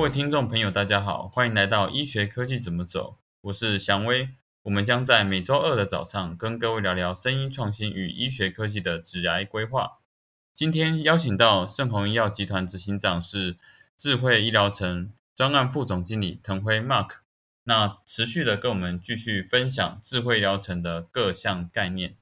[0.00, 4.30] 各位听众朋友，大家好，欢迎来到医学科技怎么走，我是祥威。
[4.62, 9.98] 我们将在每周二的早上跟各位聊聊声音创新与医学科技的致癌规划。
[10.54, 13.58] 今天邀请到盛虹医药集团执行长是
[13.94, 17.16] 智慧医疗城专案副总经理滕辉 Mark，
[17.64, 22.16] 那持续的跟我们继续分享智慧疗程的各项概念。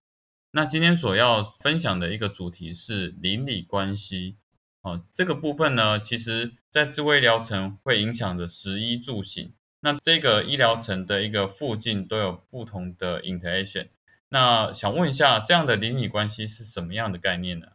[0.51, 4.34] 那今天所要分享的一个主题是邻里关系。
[4.82, 9.52] 哦，这个部分呢，其实在智慧医疗城会影响的食衣住行。
[9.80, 13.88] 那这个医疗城的一个附近都有不同的 interaction。
[14.30, 17.68] 那想问一下，这样的邻里关系是什么样的概念呢？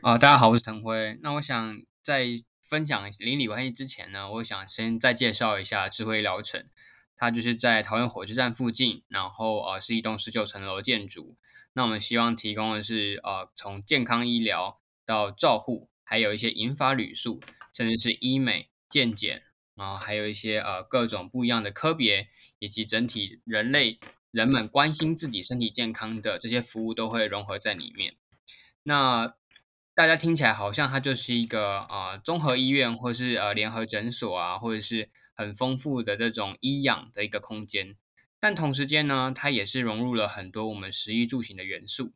[0.00, 1.18] 啊，大家好，我是腾辉。
[1.22, 2.26] 那我想在
[2.60, 6.64] 分享邻里关系之前呢，我想先再介绍一下智慧医疗城。
[7.14, 11.36] 它就是在桃园火车站附近，然后呃是一栋十九层楼建筑。
[11.74, 17.40] 那我们希望提供的是呃从健康医疗到照护，还有一些银发旅宿，
[17.72, 19.42] 甚至是医美、健检，
[19.74, 23.98] 然后还有一些呃各种不一样的科别，以及整体人类
[24.30, 28.16] 人们关心自己身体健康的这些服务都会融合在里面。
[28.82, 29.34] 那
[29.94, 35.10] 大家听起来好像它就是一个啊综合医院，或是呃联合诊所啊，或者是。
[35.34, 37.96] 很丰富的这种医养的一个空间，
[38.38, 42.12] 但同时间呢，它也是融入了很多我们食衣住行的元素。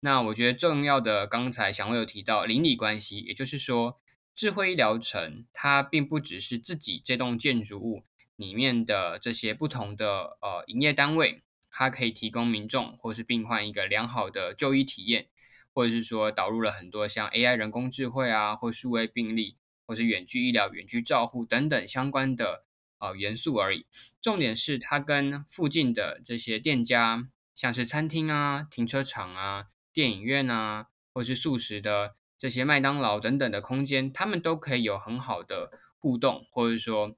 [0.00, 4.00] 那我觉得重要的，刚才祥威有提到邻里关系，也就是说，
[4.34, 8.04] 智慧医疗城它并不只是自己这栋建筑物
[8.36, 15.26] 里面的这些不同的呃营业单位，它可以提供民众或是病患一个良好的就医体验，
[15.72, 19.56] 或者是说导入了很多像 AI 人工智慧啊，或数位病历。
[19.88, 22.66] 或是远距医疗、远距照护等等相关的
[22.98, 23.86] 呃元素而已。
[24.20, 29.68] 重点是它跟附近的这些店家，像是餐厅啊、停车场啊、
[29.98, 37.16] 电影院啊，或是素食的这些麦当劳等等的空间，他们都可以有很好的互动，或者说，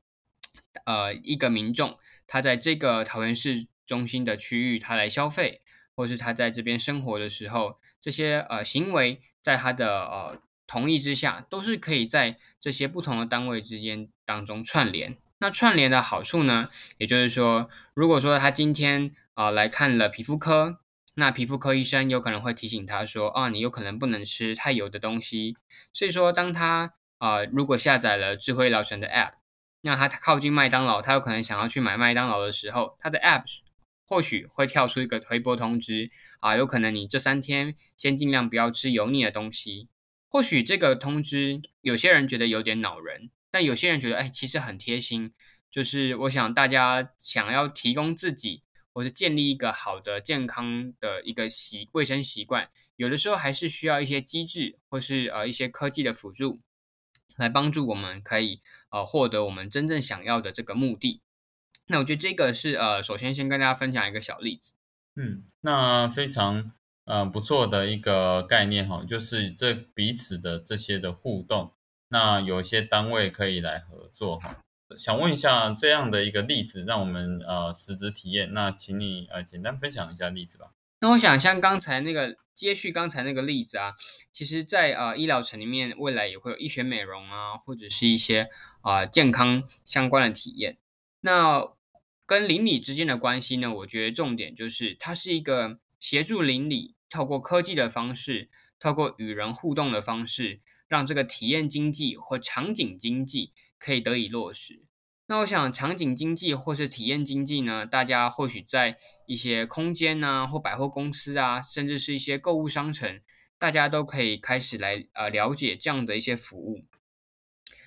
[0.87, 5.60] 呃，一个民众他在这个桃园市中心的区域，他来消费，
[5.94, 10.41] 或是他在这边生活的时候，这些呃行为在他的呃。
[10.72, 15.16] 同意之下，都是可以在这些不同的单位之间当中串联。
[15.38, 20.78] 那串联的好处呢，也就是说，如果说他今天啊来看了皮肤科，
[21.20, 25.54] 那皮肤科医生有可能会提醒他说，啊，你有可能不能吃太油的东西。
[25.92, 29.32] 所以说，当他啊如果下载了智慧疗程的 App，
[29.82, 33.44] 那他靠近麦当劳，他有可能想要去买麦当劳的时候，他的 App
[34.06, 39.88] 或许会跳出一个推播通知，啊，有可能你这三天先尽量不要吃油腻的东西。
[40.31, 45.34] 或许这个通知有些人觉得有点恼人，但有些人觉得，哎，其实很贴心。
[45.70, 48.62] 就是我想大家想要提供自己，
[48.93, 56.61] 或是建立一个好的健康的一个习卫生习惯，有的时候还是需要一些机制，或是呃一些科技的辅助，
[57.37, 61.21] 来帮助我们可以呃获得我们真正想要的这个目的。
[61.87, 64.73] 那我觉得这个是呃，首先先跟大家分享一个小例子。
[65.17, 66.73] 嗯，那非常。
[67.06, 71.73] 嗯，不错的一个概念哈，就是这彼此的这些的互动，
[72.06, 74.62] 那有一些单位可以来合作哈。
[74.97, 80.73] 想问一下这样的一个例子，让我们呃实质体验，那请你呃简单分享一下例子吧。
[81.01, 83.95] 那我想像刚才那个接续刚才那个例子啊，
[84.33, 88.49] 其实在呃医疗城里面，未来也会有医学美容啊，或者是一些
[88.83, 90.79] 啊健康相关的体验。
[91.21, 91.69] 那
[92.27, 96.95] 跟邻里之间的关系呢，我觉得重点就是它是一个协助邻里。
[97.12, 98.49] 透过科技的方式，
[98.79, 104.85] 透过与人互动的方式，让这个体验经济或场景经济可以得以落实。
[105.27, 107.85] 那我想，场景经济或是体验经济呢？
[107.85, 113.21] 大家或许在一些空间啊，或百货公司啊，甚至是一些购物商城，
[113.59, 116.85] 大家都可以开始来呃了解这样的一些服务。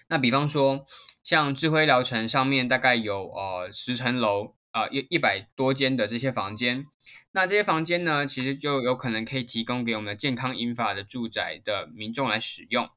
[0.07, 0.85] 那比方说，
[1.23, 4.55] 像智慧疗程上面大概有呃十层楼。
[4.73, 6.87] 啊，一一百多间的这些房间，
[7.33, 12.89] 那这些房间呢，其实就有可能可以提供给我们健康银发的住宅的民众来使用。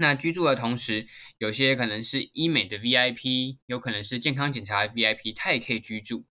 [0.00, 1.06] 那居住的同时，
[1.36, 6.24] 有些可能是医美的 VIP，有可能是健康检查 VIP，它也可以居住。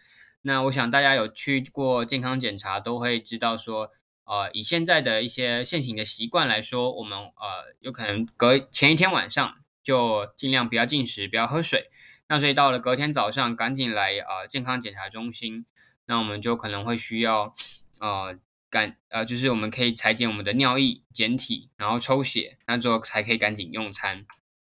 [0.42, 3.92] 那我想大家有去过健康检查，都会知道说，
[4.24, 11.90] 呃，以现在的一些现行的习惯来说，我们呃有可能隔前一天晚上就尽量不要进食，不要喝水。
[12.30, 15.66] 那所以到了隔天早上，赶紧来呃健康检查中心，
[16.06, 17.54] 那我们就可能会需要
[18.00, 24.26] 呃赶呃就是我们可以裁剪我们的尿液检体，然后抽血，那之后才可以赶紧用餐。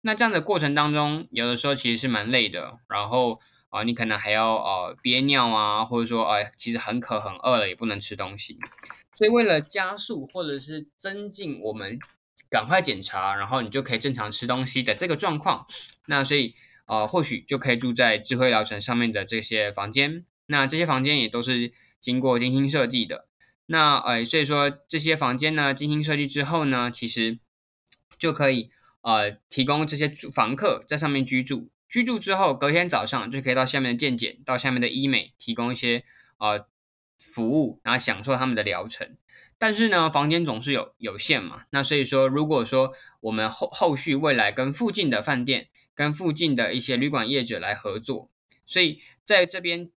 [0.03, 3.41] 那这样的过程当中，有的时候其实是蛮累的，然后
[3.71, 8.59] 啊你可能还要呃憋尿啊，或者说呃其实很渴很饿了也不能吃东西。
[9.17, 11.99] 所以为了加速或者是增进我们
[12.49, 15.67] 赶快检查，然后你就可以正常吃东西的这个状况。
[16.07, 16.55] 那所以
[16.87, 20.25] 呃，或许就可以住在智慧疗程上面的这些房间。
[20.47, 23.28] 那这些房间也都是经过精心设计的。
[23.71, 27.39] 那呃，所以说这些房间呢，精心设计之后呢，其实
[28.19, 28.71] 就可以
[29.03, 31.69] 呃提供这些住房客在上面居住。
[31.87, 36.05] 居住之后，隔天早上就可以到下面的健检，到下面的医美提供一些
[36.39, 36.67] 呃
[37.19, 39.17] 服务，然后享受他们的疗程。
[39.59, 41.65] 但是呢，房间总是有有限嘛。
[41.71, 48.31] 那所以说，如果说我们后后续未来跟附近的饭店、跟附近的一些旅馆业者来合作，
[48.67, 49.91] 所以在这边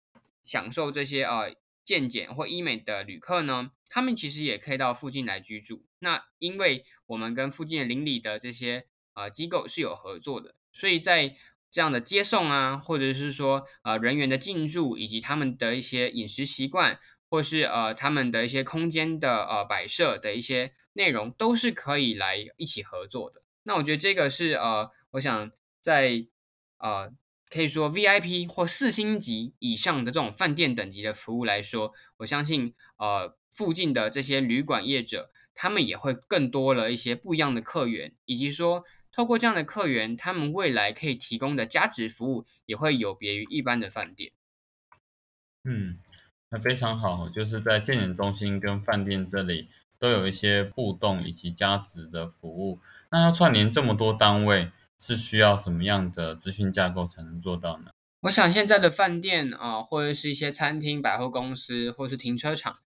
[0.43, 1.55] 享受这些呃
[1.91, 5.85] 健检或医美的旅客呢，他们其实也可以到附近来居住。
[5.99, 11.35] 那因为我们跟附近的邻里的这些呃机构是有合作的，所以在
[11.69, 17.01] 这样的接送啊，或者是说呃人员的进驻以及他们的一些饮食习惯。
[17.33, 23.45] 或是呃，他们的一些空间的呃摆设的一些内容，都是可以来一起合作的。
[23.63, 26.27] 那我觉得这个是呃，我想在
[26.79, 27.13] 呃，
[27.51, 44.33] 可以说 VIP 或四星级以上的这种饭店等级的服务来说，我相信呃，附近的这些旅馆业者，他们也会更多了一些不一样的客源，以及说透过这样的客源，他们未来可以提供的价值服务也会有别于一般的饭店。
[45.65, 45.99] 嗯。
[46.53, 49.69] 那非常好，就是在健检中心跟饭店这里
[50.01, 52.81] 都有一些互动以及加值的服务。
[53.13, 57.91] 那要串联这么多单位，是需要什么样的资讯架构才能做到呢？
[58.21, 62.81] 我想现在的饭店啊，或者是一些餐厅、百货公司，或是停车场，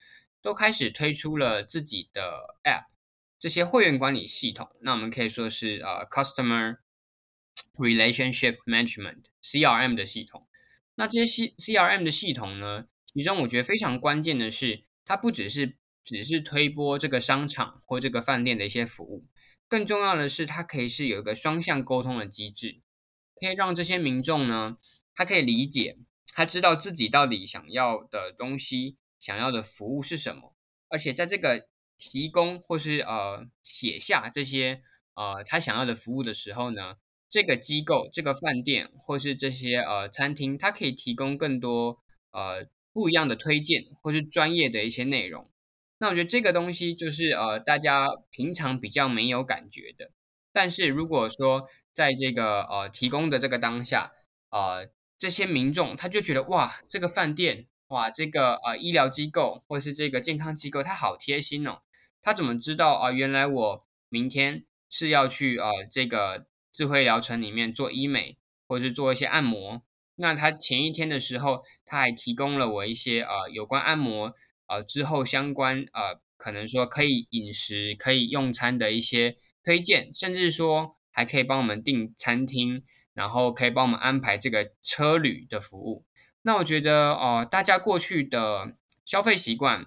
[0.41, 2.87] 都开始推出了自己的 App，
[3.39, 4.67] 这些会员管理系统。
[4.81, 6.79] 那我们可以说是呃 Customer
[7.75, 10.45] Relationship Management（CRM） 的系统。
[10.95, 12.85] 那这些 C CRM 的系统呢？
[13.13, 19.25] 其中我觉得非常关键的是，它不只是只是推播这个商场或这个饭店的一些服务，
[19.71, 22.81] 更重要的是，它可以是有一个双向沟通的机制，
[23.39, 24.75] 可以让这些民众呢，
[25.15, 25.97] 他可以理解，
[26.33, 30.53] 他知道自己到底想要的东西、想要的服务是什么，
[30.89, 34.81] 而且在这个提供或是呃写下这些
[35.13, 36.97] 呃他想要的服务的时候呢，
[37.29, 41.99] 这个机构、这个饭店或是这些呃餐厅，它可以提供更多
[42.31, 42.67] 呃。
[42.93, 45.49] 不一样的推荐，或是专业的一些内容，
[46.01, 50.09] 那我觉得这个东西就是呃，大家平常比较没有感觉的。
[50.51, 54.11] 但是如果说在这个呃提供的这个当下，
[54.49, 54.89] 呃，
[55.19, 61.83] 这些民众他就觉得哇，这个饭店，哇，这个呃医疗机构或是这个健康机构，他好贴心哦。
[62.23, 63.11] 他怎么知道啊？
[63.11, 69.83] 原来我明天是要去呃这个智慧疗程里面做医美，或者是做一些按摩。
[70.15, 74.33] 那他前一天的时候，他还提供了我一些呃有关按摩
[74.71, 82.83] 呃之后相关呃可能说可以饮食可以用餐的一些推荐，甚至说还可以帮我们订餐厅，
[83.13, 86.05] 然后可以帮我们安排这个车旅的服务。
[86.43, 88.75] 那我觉得哦，大家过去的
[89.05, 89.85] 消费习惯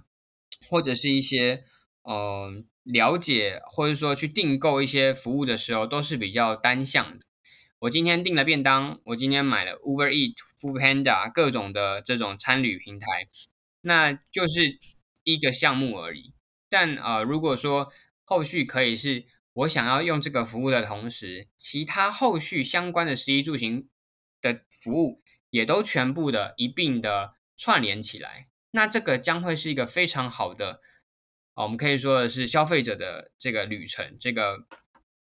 [0.68, 1.64] 或者是一些
[2.02, 7.24] 呃了解或者说去订购一些服务的时候，都是比较单向的。
[7.80, 13.06] 我今天订了便当，我今天买了 Uber Eat、Food Panda 各种的这种餐旅平台，
[13.84, 14.78] 那就是
[15.22, 16.34] 一个项目而已。
[16.68, 17.92] 但呃，如果说
[18.24, 23.88] 后续可以是我想要用这个服务的同时，其他后续相关的食衣住行
[24.40, 30.80] 的服务也都全部的一并的串联起来，那这个将会是一个非常好的，
[31.54, 34.66] 我们可以说的是消费者的这个旅程，这个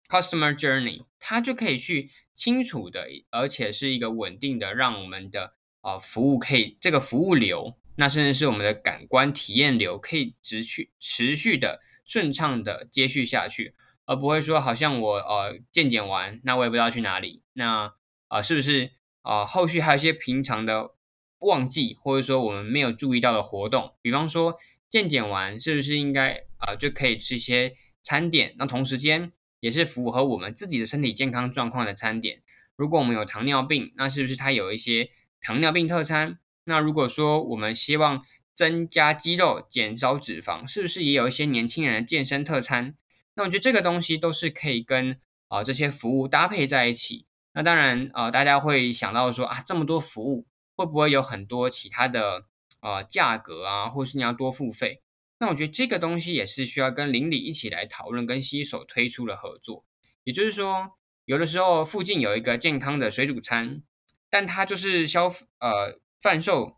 [0.08, 2.10] Customer Journey，它就可以去。
[2.34, 13.74] 清楚的，而且是一个稳定的，让我们的啊服务可以这个服务流，那甚至是我们的感官体验流，可以持续持续的顺畅的接续下去，
[14.06, 17.92] 而不会说好像我呃健检完，那我也不知道去哪里，那
[18.28, 18.90] 啊是不是
[19.22, 20.94] 啊后续还有一些平常的
[21.38, 24.58] 忘记，或者说我们没有注意到的活动，比方说
[24.88, 29.32] 健检完是不是应该啊就可以吃一些餐点，那同时间。
[29.62, 32.42] 也是符合我们自己的身体健康状况的餐点。
[32.74, 36.40] 如果我们有糖尿病，那是不是它有一些糖尿病特餐？
[36.64, 38.22] 那如果说我们希望
[38.54, 42.94] 增加肌肉、减少脂肪，是不是也有一些年轻人的健身特餐？
[43.34, 47.26] 那我觉得这个东西都是可以跟啊这些服务搭配在一起。
[47.54, 52.44] 那当然啊，大家会想到说啊，这么多服务会不会有很多其他的
[52.80, 55.02] 啊价格啊，或是你要多付费？
[55.38, 59.84] 那我觉得这个东西也是需要跟邻里一起来讨论，跟携手推出的合作。
[60.24, 60.92] 也就是说，
[61.24, 63.82] 有的时候附近有一个健康的水煮餐，
[64.30, 65.26] 但它就是消
[65.58, 66.76] 呃贩售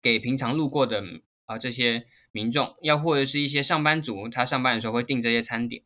[0.00, 1.04] 给平常路过的
[1.44, 5.82] 啊这些民众，要或者是一些上班族，他上班的时候会订这些餐点。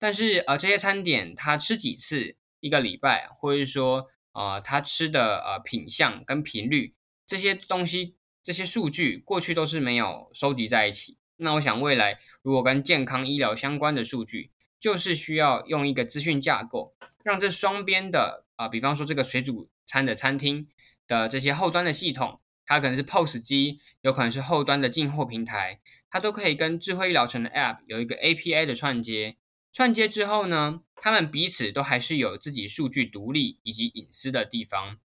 [0.00, 11.16] 但是呃，这些餐点他吃几次一个礼拜，或者是说啊，他吃的呃品相跟频率这些东西，这些数据过去都是没有收集在一起。
[11.36, 14.50] 那我想未来如果跟健康医疗相关的数据，
[14.80, 20.66] 就是需要用一个资讯架构，让这双边的啊，比方说这个水煮餐的餐厅
[21.06, 22.40] 的这些后端的系统。
[22.66, 29.36] 它可能是 POS 机，有可能是后端的进货平台，它都可以跟智慧医疗城的 App 有一个 API 的串接。
[29.70, 34.96] 串接之后呢，他们彼此都还是有自己数据独立以及隐私的地方。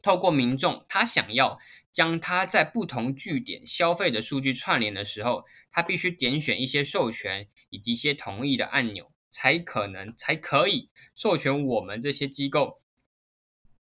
[0.00, 1.58] 透过民众他想要
[1.92, 12.80] 将他在不同据点消费的数据串联的时候，他必须点选一些授权以及一些同意的按钮，才可能才可以授权我们这些机构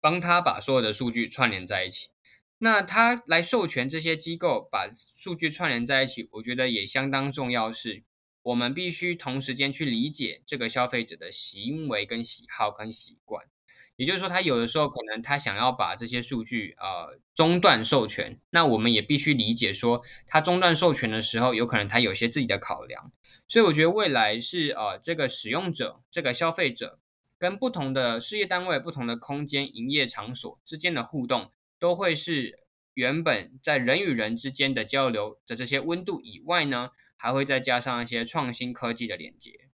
[0.04, 2.10] 帮他把所有的数据串联在一起。
[2.58, 7.72] 那他来授权这些机构把数据串联在一起，我觉得也相当重要。
[7.72, 8.02] 是，
[8.42, 13.46] 我们必须同时间去理解这个消费者的行为、跟喜好、跟习惯。
[13.96, 23.10] 也就是说，他有的时候可能他想要把这些数据呃中断授权，那我们也必须理解说，他中断授权的时候，有可能他有些自己的考量。
[23.48, 26.98] 所以，我觉得未来是呃这个使用者、这个消费者
[27.44, 31.50] 跟不同的事业单位、不同的空间营业场所之间的互动。
[31.76, 32.60] 都会是
[32.94, 39.68] 原本在人与人之间的交流的这些温度以外呢，还会再加上一些创新科技的连接。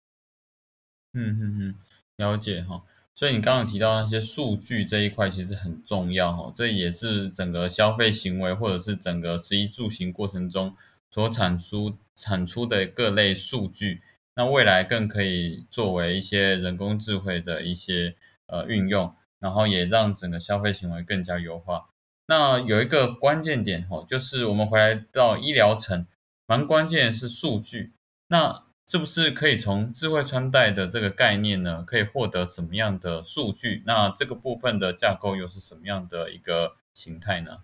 [1.14, 1.76] 嗯嗯嗯，
[2.16, 2.84] 了解哈。
[3.14, 10.76] 所以你刚刚提到那些数据这一块其实很重要哈，这也是整个消费行为或者是整个食衣住行过程中
[11.12, 14.02] 所产出产出的各类数据，
[14.40, 18.16] 那未来更可以作为一些人工智慧的一些
[18.46, 21.90] 呃运用，然后也让整个消费行为更加优化。
[22.26, 26.08] 那有一个关键点哈，就是我们回来到医疗层，
[26.46, 27.92] 蛮关键的是数据。
[28.30, 33.84] 那是不是可以从智慧穿戴的这个概念呢，可以获得什么样的数据？
[33.86, 37.64] 那这个部分的架构又是什么样的一个形态呢？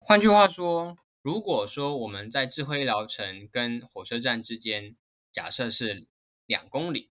[0.00, 4.96] 换句话说，如果说我们在智慧医疗城跟火车站之间，
[5.32, 6.06] 假设是
[6.46, 7.10] 两公里，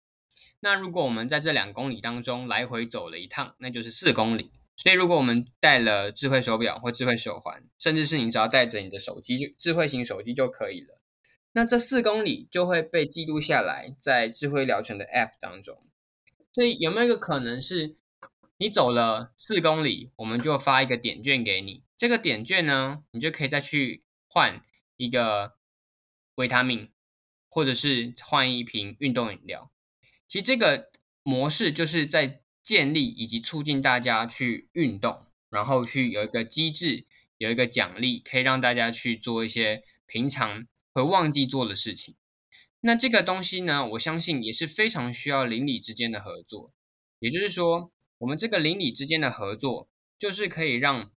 [0.60, 4.52] 那如果我们在这两公里当中来回走了一趟，那就是四公里。
[4.76, 11.00] 所以，如果我们带了智慧手表或智慧手环，甚至是你只要带着你的手机，就智慧型手机就可以了。
[11.52, 15.84] 那这四公里就会被记录下来在智慧疗程的 App 当中。
[16.52, 17.96] 所以，有没有一个可能是，
[18.58, 21.82] 你走了四公里，我们就发一个点券给你？
[21.96, 24.62] 这个点券呢，你就可以再去换
[24.96, 25.54] 一个
[26.37, 26.92] 维他命，
[27.48, 29.70] 或者是换一瓶运动饮料。
[30.26, 30.90] 其实这个
[31.22, 32.42] 模式就是在。
[32.60, 37.06] 建立以及促进大家去运动，然后去有一个机制，
[37.38, 42.14] 有一个奖励，可以让大家去做一些平常会忘记做的事情。
[42.80, 46.74] 那这个东西呢，我相信也是非常需要邻里之间的合作。
[47.20, 49.88] 也就是说，我们这个邻里之间的合作，
[50.18, 51.10] 就是可以让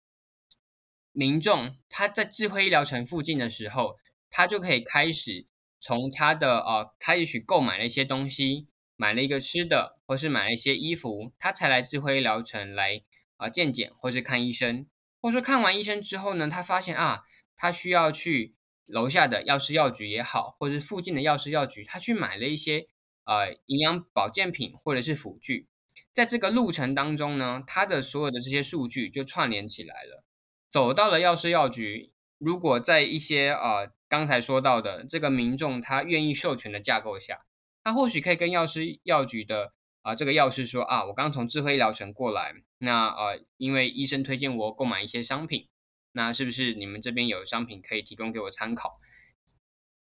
[1.12, 3.98] 民众他在智慧医疗城附近的时候，
[4.30, 5.48] 他就可以开始
[5.80, 8.68] 从他的呃开始购买了一些东西。
[9.02, 13.02] 买了一个吃的，或是买了一些衣服，他才来智慧医疗城来
[13.38, 14.88] 啊健检，或是看医生，
[15.22, 17.24] 或者说看完医生之后呢，他发现啊，
[17.56, 18.56] 他需要去
[18.86, 22.88] 楼下的药师药局也好，或是附近的药师药局，他去买了一些
[23.24, 25.70] 呃营养保健品或者是辅具，
[26.12, 30.26] 在这个路程当中呢，他的所有的这些数据就串联起来了，
[30.70, 37.46] 走到了药师药局，如果在一些呃刚才说到的这个民众他愿意授权的架构下。
[37.82, 45.70] 他或许可以跟药师药局的啊这个药师说啊，我刚从智慧医疗城过来，那呃因为医生推荐我购买一些商品，
[46.12, 49.00] 那是不是你们这边有商品可以提供给我参考？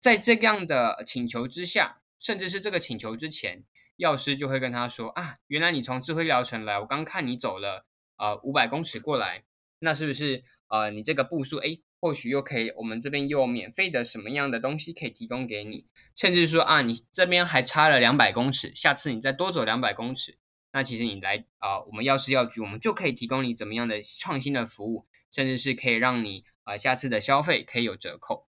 [0.00, 3.64] 在这样的请求之下，甚至是这个请求之前，
[3.97, 9.45] 药师就会跟他说啊，原来你从智慧疗城来，我刚看你走了呃五百公尺过来，
[9.78, 11.78] 那是不是呃你这个步数哎？
[12.00, 20.38] 或许又可以，我们这边又有免费的什么样的东西可以提供给你，甚至说啊，你这边还差了两百公尺，下次你再多走两百公尺，
[20.73, 28.49] 那其实你来啊，我们药师药局，我们就可以提供你怎么样的创新的服务，甚至是可以让你啊下次的消费可以有折扣。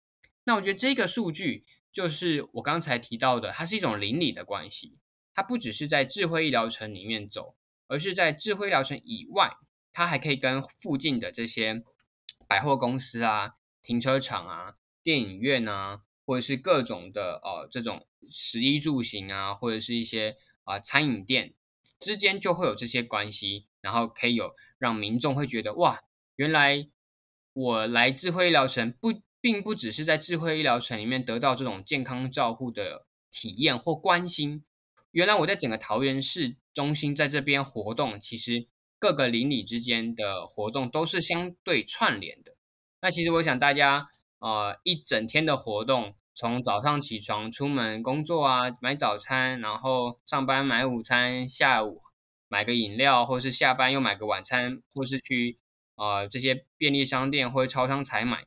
[0.45, 4.97] 那我觉得这个数据就是我刚才提到的，它是一种邻里的关系，
[5.33, 7.57] 它不只是在智慧医疗城里面走，
[7.87, 9.51] 而是在智慧疗城以外，
[9.91, 11.83] 它还可以跟附近的这些。
[12.53, 21.55] 百货公司啊，停车场啊，电影院啊，或者是各种的呃这种食衣住行啊，或者是一些啊餐饮店
[21.99, 26.03] 之间就会有这些关系，然后可以有让民众会觉得哇，
[26.35, 26.87] 原来
[27.53, 34.63] 我来智慧医疗城不并不只是在智慧医疗城里面得到这种健康照护的体验或关心，
[35.09, 38.67] 原来我在整个桃园市中心在这边活动，其实
[39.03, 42.55] 各个邻里之间的活动都是相对串联的。
[43.01, 44.07] 那其实我想大家
[44.39, 52.01] 呃一整天的活动，从早上起床出门工作啊，买早餐，然后上班买午餐，下午
[52.47, 55.59] 买个饮料，或是下班又买个晚餐，或是去
[55.97, 58.45] 呃这些便利商店或超商采买，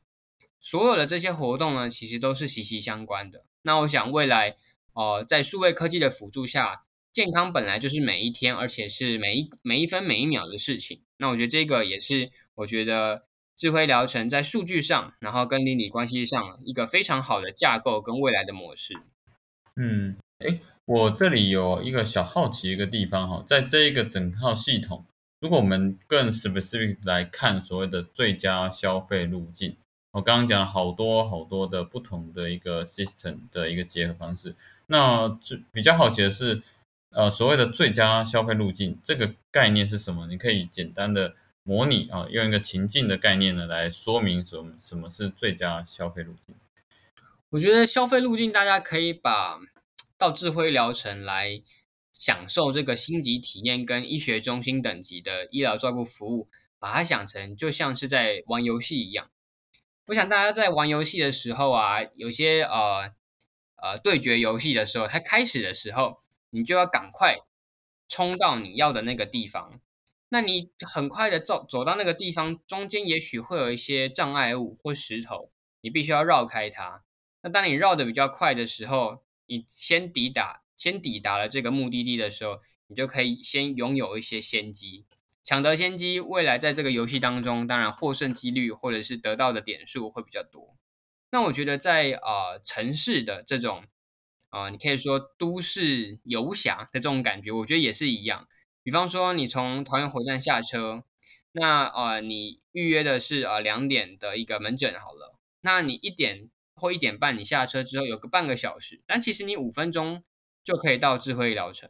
[0.59, 3.45] 所有的这些活动呢，其实都是息息相关的。
[3.61, 4.57] 那我想未来。
[4.93, 6.81] 哦，在数位科技的辅助下，
[7.17, 11.01] 健康本来就是每一天，而且是每一每一分每一秒的事情。
[11.17, 13.23] 那我觉得这个也是，我觉得
[13.55, 18.95] 智慧疗程在数据上，然后跟邻里关系上一个非常好的架构跟未来的模式。
[19.77, 25.03] 嗯，哎，我这里有一个小好奇一个地方哈，在这一个整套系统，
[25.39, 29.75] 如果我们更 specific 来看所谓的最佳消费路径，
[30.11, 34.55] 我刚刚讲了好多好多的不同的一个 system 的一个结合方式。
[34.85, 36.61] 那最比较好奇的是，
[37.09, 40.27] 呃，所谓的最佳消费路径这个概念是什么？
[40.27, 46.55] 你可以简单的模拟啊，用一个情境的概念呢来说明什么什么是最佳消费路径。
[47.49, 49.59] 我觉得消费路径大家可以把
[50.17, 51.61] 到智慧疗程来
[52.13, 56.47] 享受这个星级体验跟医学中心等级的医疗照顾服务，
[56.77, 59.29] 把它想成就像是在玩游戏一样。
[60.07, 63.11] 我想大家在玩游戏的时候啊，有些呃。
[63.79, 66.17] 呃，对决游戏的时候，它开始的时候，
[66.49, 67.37] 你就要赶快
[68.07, 69.79] 冲到你要的那个地方。
[70.29, 75.51] 那你很快的走走到那个地方，中间也许会有一些障碍物或石头，
[75.81, 77.03] 你必须要绕开它。
[77.41, 85.05] 那当你绕的比较快的时候，你先抵达，先抵达了这个目的地的时候，你就可以先拥有一些先机，
[85.43, 86.19] 抢得先机。
[86.19, 90.75] 未来在这个游戏当中，当然获胜几率或者是得到的点数会比较多。
[91.31, 93.85] 那我觉得在呃城市的这种
[94.49, 98.47] 啊，你可以说都市游侠的这种感觉，我觉得也是一样。
[98.83, 101.03] 比方说，你从桃园火车站下车，
[101.51, 110.23] 那呃你预约的是呃两点的一个门诊好了，那你一点或一点半你下车之后有个半个小时，但其实你五分钟
[110.63, 111.89] 就可以到智慧医疗城。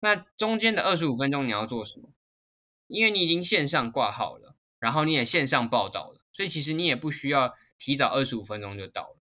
[0.00, 2.10] 那中间的二十五分钟你要做什么？
[2.86, 7.54] 因为你已经线上挂号了，然后你也线上报道了，所以其实你也不需要。
[7.82, 9.19] 提早二十五分钟就到了，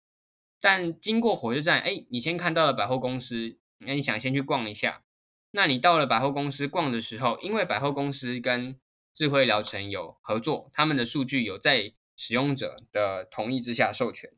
[0.59, 5.03] 但经过火车站，哎，你先看到了百货公司，那你想先去逛一下。
[5.51, 8.79] 那你到了百货公司逛的时候，因为百货公司跟
[9.13, 14.31] 智慧疗程有合作，他们的数据有在使用者的同意之下授权，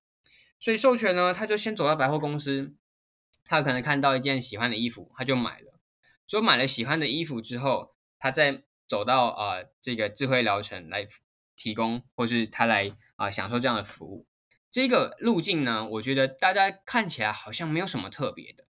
[0.60, 2.74] 所以授权呢，他就先走到百货公司，
[3.44, 5.80] 他可能看到一件喜欢的衣服，他就买了。
[6.28, 11.08] 所以买了喜欢的衣服之后，他再走到啊这个智慧疗程来
[11.56, 12.96] 提供，或是他来。
[13.20, 14.26] 啊，享受这样的服务，
[14.72, 18.66] 这个路径呢，我觉得大家看起来好像没有什么特别的，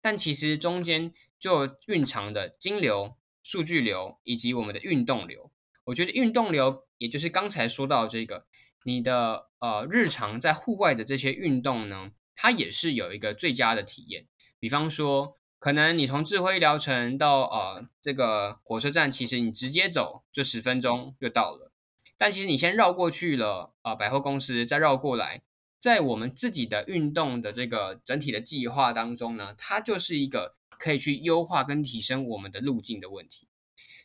[0.00, 5.52] 但其实中间就蕴藏的金流、数据流以及我们的运动流。
[5.84, 8.46] 我觉得运动流，也就是刚才说到这个，
[8.84, 14.26] 你的呃日常在户外的这些运动呢，它也是有一个最佳的体验。
[14.58, 21.70] 比方说，可能你从智慧疗程到呃这个火车站，其实你直接走就十分钟就到了。
[22.16, 25.42] 但其实你先绕过去了啊，百货公司再绕过来，
[25.80, 33.48] 在我们自己的运动的这个整体的计划当中呢，它就是一个可以去优化跟提升我们的路径的问题。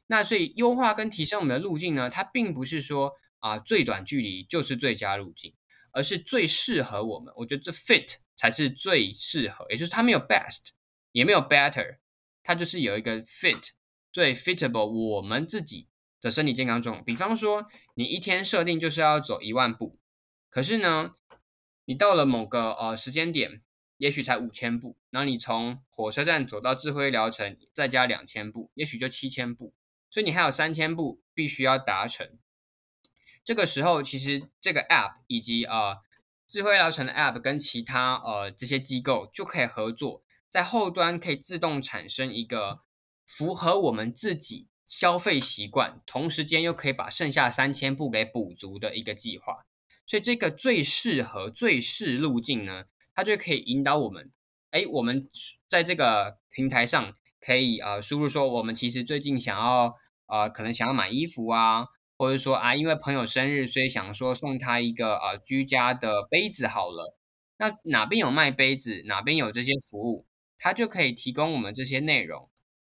[0.08, 5.54] 那所以优化跟提升我们的路径呢，它并不是说啊最短距离就是最佳路径，
[5.92, 7.32] 而是最适合我们。
[7.38, 10.70] 我觉得这 fit 才是最适合，也就是它没有 best，
[11.12, 12.00] 也没有 better，
[12.42, 13.70] 它就是有一个 fit
[14.12, 15.89] 最 fitable 我们自己。
[16.22, 19.98] 的身体健康中，比方说，你一天设定就是要走一万步，
[20.50, 21.16] 可是呢，
[21.86, 23.62] 你到了某个呃时间点，
[23.98, 29.74] 也许才五千步，然后你从火车站走到智慧疗程，再加两千步，也许就七千步，
[30.10, 32.38] 所以你还有三千步必须要达成。
[33.44, 35.98] 这个时候，其实这个 App 以及呃
[36.48, 42.82] 智慧疗程的 App 跟其他呃这些机构就可以合作，在后端可以自动产生一个
[43.26, 44.68] 符合我们自己。
[44.90, 49.68] 消费习惯，同时间又可以把剩下三千步给补足的一个计划，
[50.08, 54.32] 所以这个最适合、最适路径呢，它就可以引导我们。
[54.72, 55.30] 哎，我们
[55.68, 59.94] 在这个平台上可以呃输入说，我们其实最近想要
[60.26, 61.86] 呃可能想要买衣服啊，
[62.18, 67.16] 或者说啊因为朋友生日，所以想说送他一个呃居家的杯子好了。
[67.58, 70.26] 那哪边有卖杯子，哪边有这些服务，
[70.58, 72.50] 它就可以提供我们这些内容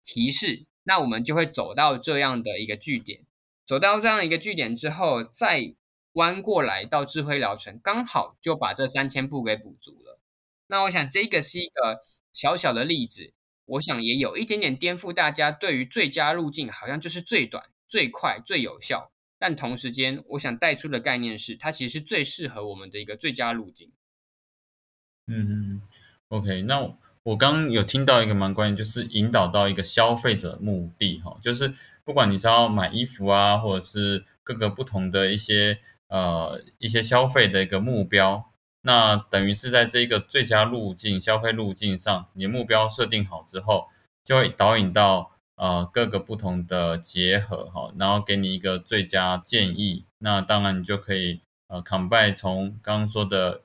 [0.02, 0.64] 提示。
[0.84, 3.20] 那我们就会走到这样的一个据点，
[3.64, 5.74] 走到这样一个据点之后，再
[6.12, 10.18] 弯过来到智慧疗程，刚好就把这三千步给补足了。
[10.66, 13.32] 那我想这个是一个小小的例子，
[13.64, 19.12] 我想也有一点点颠覆大家对于最佳路径，好像就是最短、最快、最有效。
[19.38, 23.90] 但同时间，我想带出的概念是，它其实是最适合我们的一个最佳路径。
[25.26, 25.82] 嗯嗯
[26.28, 26.80] ，OK，那
[27.24, 38.50] 我刚刚有听到一个蛮关键，就是引导到一个消费者目的哈，就是不管你是要买衣服啊，或者是各个不同的一些呃一些消费的一个目标，
[38.82, 43.88] 那等于是在这个最佳路径消费路径上，你的目标设定好之后，
[44.24, 50.04] 就会导引到呃各个不同的结合哈，然后给你一个最佳建议。
[50.18, 53.62] 那当然你就可以呃 combine 从刚刚说的。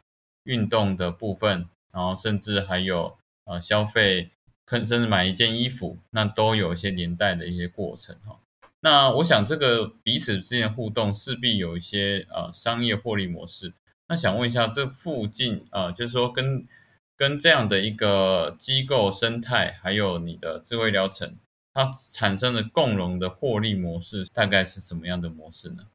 [0.47, 3.17] 运动的部分，然后甚至还有
[3.47, 4.29] 呃消费，
[4.67, 8.39] 甚至买一件衣服，那都有一些连带的一些过程哈。
[8.81, 13.73] 那我想这个彼此之间互动势必有一些呃商业获利模式。
[14.07, 16.67] 那想问一下，这附近呃就是说跟
[17.17, 21.35] 跟这样的一个机构生态，还有你的智慧疗程，
[21.73, 25.87] 它产生的共荣的获利模式，大概是什么样的模式呢？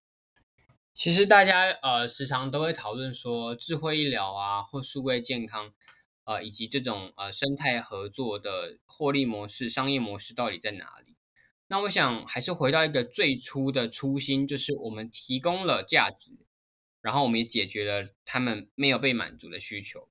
[0.93, 5.73] 其实大家呃时常都会讨论说，智慧医疗啊，或数位健康，
[6.25, 11.17] 呃，以及这种呃生态合作的获利模式、商业模式到底在哪里？
[11.69, 16.33] 那我想还是回到一个最初的初心，就是我们提供了价值，
[17.01, 20.09] 然后我们也解决了他们没有被满足的需求。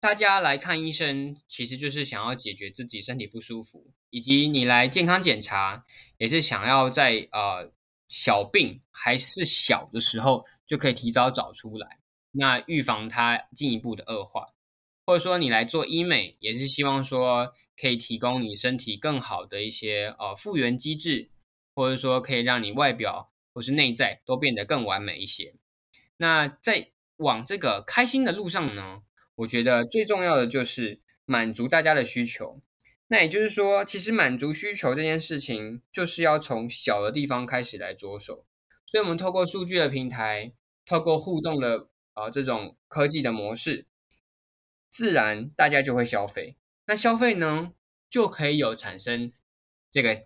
[0.00, 5.84] 大家来看医生，其实就是想要解决自己身体不舒服，以及你来健康检查，
[6.18, 7.72] 也是想要在呃。
[8.12, 12.00] 小病还是小的时候，就可以提早找出来，
[12.32, 14.48] 那预防它进一步的恶化，
[15.10, 21.30] 或者说你来做医美，也是希望说可以提供你身体更好的一些呃复原机制，
[21.74, 25.56] 或者说可以让你外表或是内在都变得更完美一些。
[26.18, 29.02] 那在往这个开心的路上呢，
[29.34, 32.62] 我觉得最重要的就是满足大家的需求。
[33.08, 38.46] 那也就是说，其实满足需求这件事情，就是要从小的地方开始来着手。
[38.86, 40.52] 所以，我们透过数据的平台，
[40.86, 43.88] 透过互动的啊这种科技的模式，
[44.90, 46.56] 自然大家就会消费。
[46.86, 47.72] 那消费呢，
[48.08, 49.32] 就可以有产生
[49.90, 50.24] 这个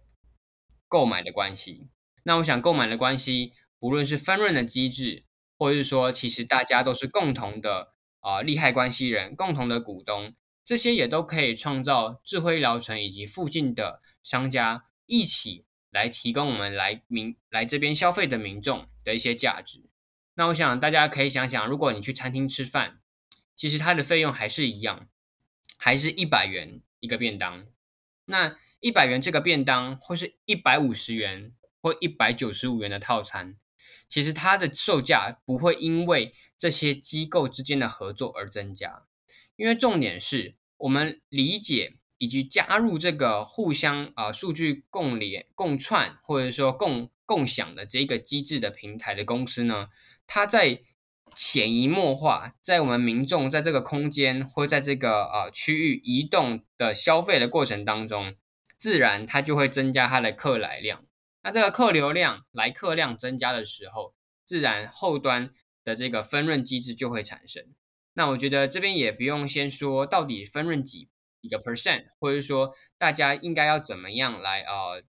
[0.88, 1.90] 购买的关系。
[2.22, 5.24] 那我想，购买的关系，不论是分润的机制，
[5.59, 10.35] 或者是说，其实大家都是共同的啊利害关系人，共同的股东。
[10.64, 19.90] 这些也都可以创造智慧疗程以及附近的商家一起来提供我们来民来这边消费的民众的一些价值。
[20.37, 23.00] 那我想大家可以想想，如果你去餐厅吃饭，
[23.54, 25.08] 其实它的费用还是一样，
[25.76, 27.66] 还是一百元一个便当。
[28.26, 33.56] 那一百元这个便当，或是一百五十元或一百九十五元的套餐，
[34.08, 39.04] 其实它的售价不会因为这些机构之间的合作而增加。
[39.56, 49.88] 因为重点是我们理解以及加入这个互相啊数据共联共串或者说共共享的这个机制的平台的公司呢，
[50.26, 50.82] 它在
[51.35, 58.35] 潜移默化，在我们民众在这个空间或在这个呃区域移动的消费的过程当中，
[58.79, 61.05] 自然它就会增加它的客来量。
[61.42, 65.51] 那这个客流量来客量增加的时候，自然后端
[65.85, 67.62] 的这个分润机制就会产生。
[68.14, 71.09] 那我觉得这边也不用先说到底分润几
[71.40, 75.03] 一个 percent，或者说大家应该要怎么样来呃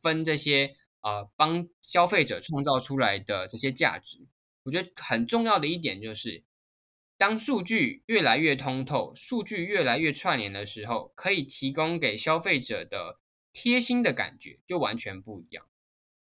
[0.00, 4.26] 分这些呃帮消费者创造出来的这些价值。
[4.62, 6.44] 我觉得很重要的一点就是，
[7.16, 13.18] 当数据越来越通透，数据越来越串联的时候，可以提供给消费者的
[13.52, 15.66] 贴心的感觉就完全不一样。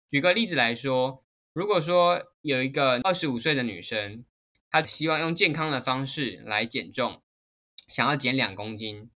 [0.08, 4.24] 举个例子来说，如果说有一个二十五岁的女生。
[4.68, 7.22] 她希望用健康的方式来减重，
[7.88, 9.08] 想要减两公斤，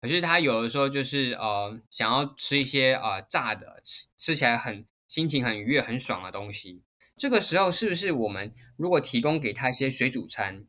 [0.00, 6.82] 可是她有的时候就是呃想要吃一些呃炸的，吃吃起来很心情很愉悦、很爽的东西。
[7.16, 10.66] 这个时候是不是我们如果提供给他一些水煮餐，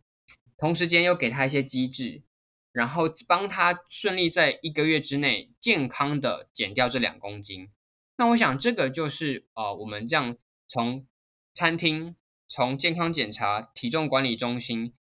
[0.57, 2.23] 同时间又给他一些机制，
[2.71, 7.69] 然后帮他顺利在一个月之内健康的减掉这两公斤？
[8.17, 11.05] 那我想这个就是呃我们这样从
[11.53, 12.15] 餐厅。
[12.47, 14.93] 从健康检查、体重管理中心、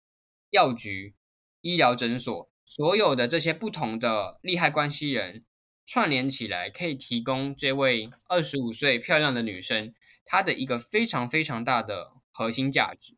[0.51, 1.13] 药局、
[1.59, 5.43] 医疗诊所，所有的这些不同的利害关系人
[5.85, 9.93] 串联起来，可以提供这位二十五岁漂亮的女生
[10.25, 13.15] 它的一个非常非常大的核心价值。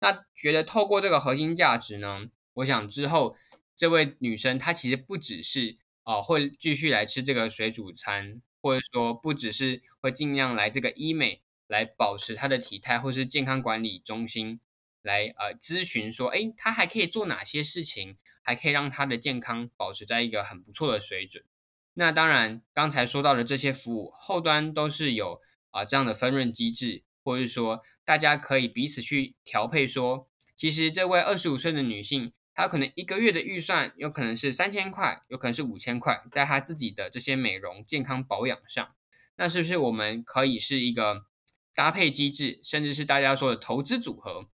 [0.00, 3.36] 那觉得透过这个核心价值呢，我想之后
[3.74, 11.42] 这位女生她其实不只是啊会继续来吃这个水煮餐，或者说不只是会尽量来这个医美。
[11.68, 14.58] 来保持她的体态，或是健康管理中心
[15.02, 21.44] 来呃咨询说，哎，他还可以做哪些事情，还可以让他的健康保持在一个很不错的水准。
[21.92, 25.42] 那当然，刚才说到的这些服务后端都是有
[25.78, 29.86] 啊这样的分润机制，或者是说大家可以彼此去调配。
[29.86, 38.94] 说其实这位二十五岁的女性，她可能一个月的预算有可能是三千块，有可能是五千块，在她自己的这些美容健康保养上，
[39.36, 41.26] 那是不是我们可以是一个
[41.74, 44.48] 搭配机制，甚至是大家说的投资组合？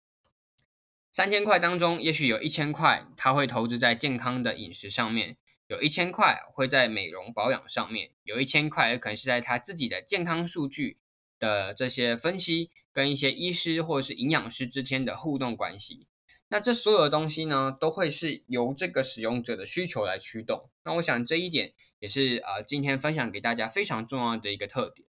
[1.11, 5.37] 三千块当中，也许有一千块，她会投资在健康的饮食上面。
[5.67, 10.99] 有一千块会在美容保养上面，有一千块可能是在他自己的健康数据
[11.39, 16.07] 的这些分析，跟一些医师或者是营养师之间的互动关系。
[16.49, 20.69] 那这所有的东西呢，都会是由这个使用者的需求来驱动。
[20.83, 25.07] 那我想这一点也是呃今天分享给大家非常重要的一个特点。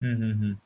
[0.00, 0.58] 嗯嗯嗯，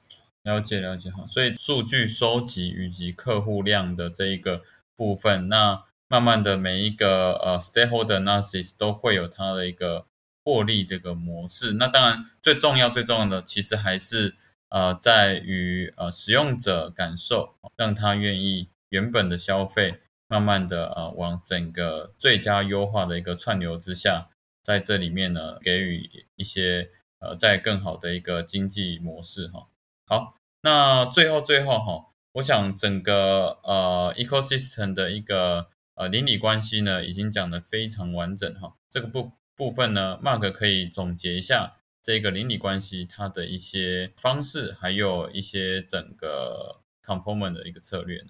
[0.42, 1.26] 了解了解哈。
[1.26, 4.62] 所以数据收集以及客户量的这一个
[4.96, 5.84] 部分，那。
[6.10, 10.06] 慢慢的，每一个呃 stakeholder analysis 都会有它的一个
[10.48, 11.74] 获利这个模式。
[11.74, 14.34] 那当然，最重要最重要的其实还是
[14.70, 24.30] 呃在于呃使用者感受，让他愿意原本的消费，慢慢的呃往整个最佳优化的一个串流之下，
[24.64, 29.68] 在这里面呢给予一些呃在更好的一个经济模式哈。
[30.06, 35.68] 好，那最后最后哈，我想整个呃 ecosystem 的一个。
[36.00, 38.76] 呃，邻里关系呢，已经讲得非常完整哈。
[38.88, 48.28] 这个部部分呢，Mark 可以总结一下这个邻里关系它的一些方式，还有一些整个 component 的一个策略呢。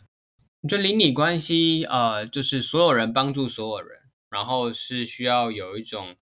[0.63, 3.99] 我觉得邻里关系，呃，就是所有人帮助所有人，
[4.31, 6.17] 然后是需要有一种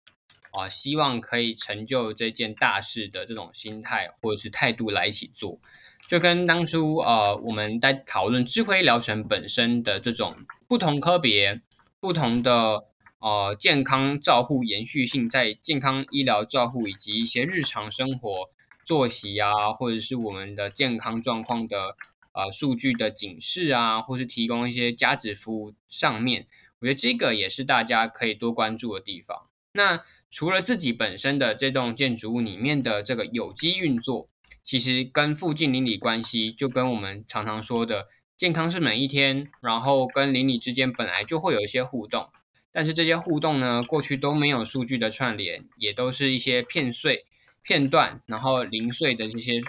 [0.51, 5.61] 啊，希望可以成就这件大事的这种心态或者是态度来一起做。
[6.09, 10.37] 就跟当初呃我们在讨论智慧疗程本身的这种
[10.69, 11.63] 不同科别、
[12.01, 12.85] 不同的
[13.19, 18.51] 呃健康照护延续性，在健康医疗照护以及一些日常生活
[18.85, 21.97] 作息啊，或者是我们的健康状况的
[22.33, 26.47] 呃数据的警示啊，或是提供一些价值服务上面，
[26.81, 29.47] 我觉得这个也是大家可以多关注的地方。
[29.73, 34.29] 那除了自己本身的这栋建筑物里面的这个有机运作。
[34.63, 42.31] 其实跟附近邻里关系，就跟我们常常说的健康是每一天，然后跟邻里之间本来就会有一些互动，
[42.77, 47.25] 但是这些互动呢，过去都没有数据的串联，也都是一些片碎、
[47.63, 49.63] 片段，然后零碎的这些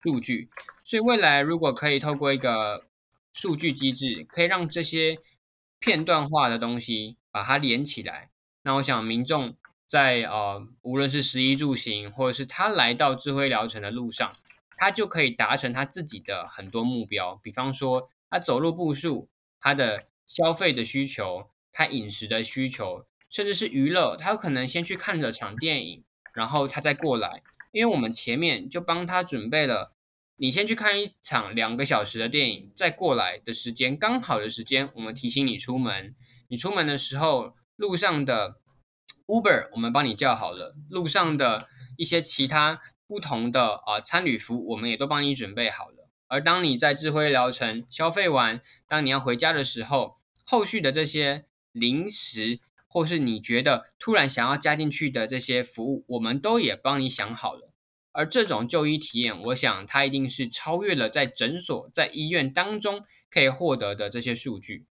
[0.00, 0.48] 数据。
[0.82, 2.86] 所以未来如果可以透过一个
[3.34, 5.18] 数据机制，可以让这些
[5.78, 8.30] 片段化的东西把它连起来，
[8.62, 9.54] 那我想民众。
[9.88, 14.32] 在呃，无论是食衣住行，或者是他来到智慧疗程的路上，
[14.76, 17.38] 他就可以达成他自己的很多目标。
[17.40, 19.28] 比方说，他走路步数，
[19.60, 29.92] 他的消费的需求，他饮食的需求，甚至是娱乐，他有可能先去看了场电影，然后他再过来，因为我们前面就帮他准备了，
[30.36, 36.14] 你先去看一场两个小时的电影，再过来的时间刚好的时间，我们提醒你出门，
[36.48, 38.56] 你出门的时候路上的。
[39.28, 40.76] Uber，我们帮你叫好了。
[40.88, 46.08] 路上的一些其他不同的啊餐旅服务，我们也都帮你准备好了。
[46.28, 51.44] 而当你在智慧疗程消费完，当你要回家的时候，后续的这些
[51.76, 52.58] 零食，
[52.88, 57.70] 或是你觉得突然想要加进去的这些服务，我们都也帮你想好了。
[58.12, 64.86] 而这种就医体验，我想它一定是超越了在诊所、在医院当中可以获得的这些数据。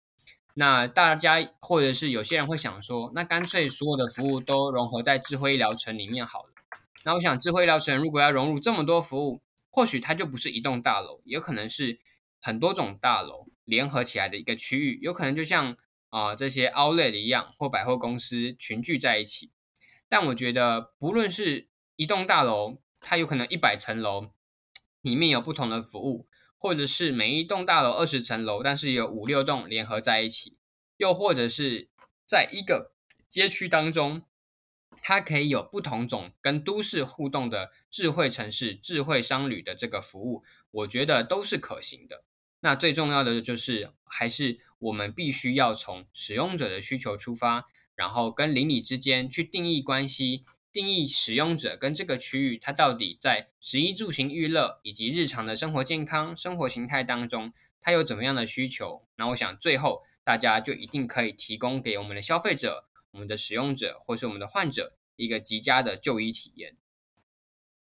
[0.56, 6.50] 那大家或者是有些人会想说，那干脆所有的服务都融合在智慧医疗城里面好了。
[7.04, 12.00] 那我想，智慧医疗城如果要融入这么多服务，或许它就不是一栋大楼，也可能是
[12.40, 15.78] 很多种大楼联合起来的一个区域，有可能就像
[16.12, 19.50] 啊这些 Outlet 一样，或百货公司群聚在一起。
[20.08, 24.32] 但我觉得，不论是一栋大楼，它有可能一百层楼，
[25.02, 26.28] 里面有不同的服务。
[26.64, 30.60] 或者是每一栋大楼二十层楼，但是有五六栋联合在一起，
[30.98, 31.90] 又或者是
[32.28, 32.94] 在一个
[33.28, 34.22] 街区当中，
[35.02, 42.24] 它可以有不同种跟都市互动的智慧城市、智慧商旅的这个服务，我觉得都是可行的。
[42.60, 47.66] 那最重要的就是，还是我们必须要从使用者的需求出发，
[47.96, 50.44] 然后跟邻里之间去定义关系。
[50.74, 59.06] 定义使用者跟这个区域，它到底在食衣住行娱乐以及日常的生活健康生活形态当中，它有怎么样的需求？
[59.18, 66.78] 那我想最后大家就一定可以提供给我们的消费者、我们的使用者或是我们的患者一个极佳的就医体验。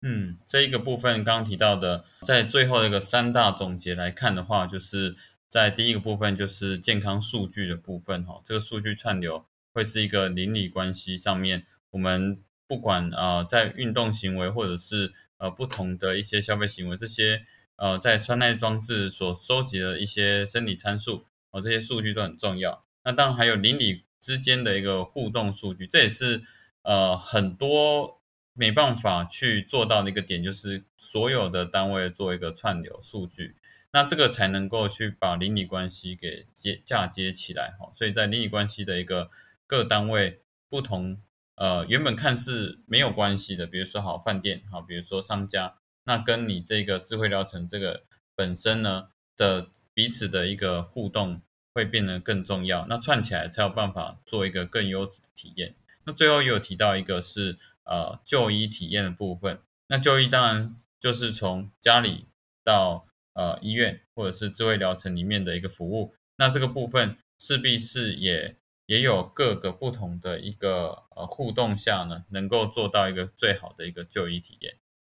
[0.02, 5.16] 嗯，这一个部分刚刚提到的，在最后一个三大总结来看的话，就是
[5.48, 22.84] 在第一个部分就是健康数据的部分哈，这个数据串流会是一个邻里关系上面，我们不管啊在运动行为或者是呃不同的一些消费行为，这些呃在穿戴装置所收集的一些生理参数哦，这些数据都很重要。
[23.04, 26.42] 那当然还有邻里之间的一个互动数据，这也是
[26.82, 28.20] 呃很多
[28.52, 33.54] 没办法去做到的一个点，就是所有的单位做一个串流数据。
[33.96, 39.30] 那这个才能够去把邻里关系给接嫁接起来哈，所以在邻里关系的一个
[39.66, 41.18] 各单位不同，
[41.54, 48.02] 呃，原本看似没有关系的，比如说好饭店，好，比如说商家，那跟你这个智慧疗程这个
[48.34, 51.40] 本身呢的彼此的一个互动
[51.72, 55.74] 会变得更重要，那串起来才有办法做一个更优质的体验。
[56.04, 62.26] 那最后也有提到一个是呃就医体验的部分，那就医当然就是从家里
[62.62, 63.06] 到
[63.36, 74.76] 呃，医院或者是智慧疗程里面的一个服务，那这个部分势必是也也有各个不同的一个呃互动下呢，能够做到一个最好的一个就医体验。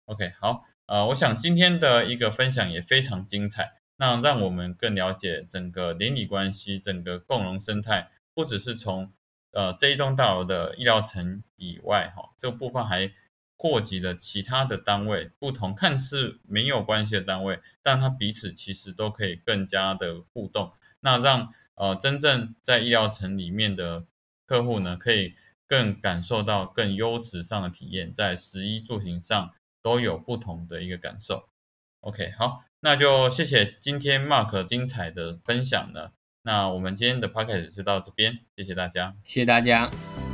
[0.07, 9.12] OK，好，呃，我想今天的一个分享也非常精彩，那让我们更了解整个邻里关系、整个共荣生态，不只是从
[9.52, 13.12] 呃这一栋大楼的医疗层以外，哈，这个部分还。
[13.56, 24.04] 扩及了其他的单位，不同看似没有关系的单位，但它彼此其实都可以更加的互动，那让呃真正在医疗城里面的
[24.46, 25.34] 客户呢，可以
[25.66, 29.50] 更感受到更优质上的体验，在食衣住行上
[29.82, 31.48] 都有不同的一个感受。
[32.00, 36.10] OK，好，那就谢谢今天 Mark 精彩的分享呢。
[36.42, 40.25] 那我们今天的 Podcast 就到这边，谢谢大家，谢谢大家。